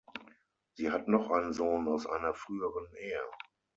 [0.73, 3.21] Sie hat noch einen Sohn aus einer früheren Ehe.